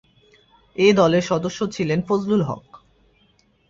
[0.75, 2.65] এ দলের সদস্য ছিলেন ফজলুল হক।